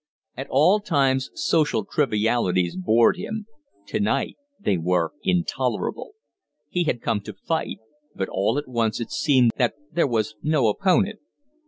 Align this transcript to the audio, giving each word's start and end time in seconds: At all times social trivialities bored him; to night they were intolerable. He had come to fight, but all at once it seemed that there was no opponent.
At 0.35 0.47
all 0.49 0.79
times 0.79 1.29
social 1.35 1.85
trivialities 1.85 2.75
bored 2.75 3.17
him; 3.17 3.45
to 3.85 3.99
night 3.99 4.35
they 4.59 4.75
were 4.75 5.11
intolerable. 5.21 6.15
He 6.69 6.85
had 6.85 7.03
come 7.03 7.21
to 7.21 7.33
fight, 7.35 7.77
but 8.15 8.27
all 8.27 8.57
at 8.57 8.67
once 8.67 8.99
it 8.99 9.11
seemed 9.11 9.51
that 9.57 9.75
there 9.91 10.07
was 10.07 10.33
no 10.41 10.69
opponent. 10.69 11.19